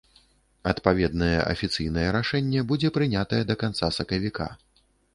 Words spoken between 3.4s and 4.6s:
да канца сакавіка.